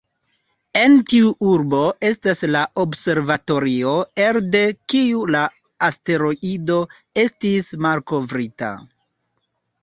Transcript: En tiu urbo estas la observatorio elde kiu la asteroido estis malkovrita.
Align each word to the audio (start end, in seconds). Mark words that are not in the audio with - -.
En 0.83 0.93
tiu 1.09 1.27
urbo 1.49 1.81
estas 2.07 2.41
la 2.55 2.63
observatorio 2.83 3.91
elde 4.29 4.63
kiu 4.95 5.21
la 5.37 5.43
asteroido 5.89 6.79
estis 7.27 7.71
malkovrita. 7.89 8.73